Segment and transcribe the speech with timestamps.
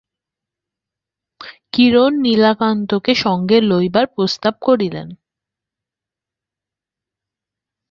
[1.73, 5.07] কিরণ নীলকান্তকে সঙ্গে লইবার প্রস্তাব করিলেন।